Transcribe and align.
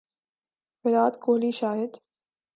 Virat 0.85 1.13
Kohli 1.23 1.51
Shahid 1.59 1.91